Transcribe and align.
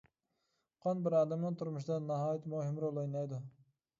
قان 0.85 1.03
بىر 1.07 1.15
ئادەمنىڭ 1.19 1.57
تۇرمۇشىدا 1.61 1.99
ناھايىتى 2.07 2.53
مۇھىم 2.53 2.79
رول 2.87 3.01
ئوينايدۇ. 3.03 3.43